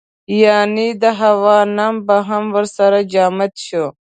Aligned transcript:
یعنې 0.43 0.87
د 1.01 1.03
هوا 1.21 1.57
نم 1.77 1.95
به 2.07 2.17
هم 2.29 2.43
ورسره 2.55 2.97
جامد 3.13 3.53
شو. 3.65 3.85